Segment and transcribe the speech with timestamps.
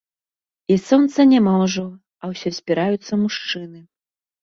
[0.75, 3.89] І сонца няма ўжо, а ўсё спіраюцца мужчыны.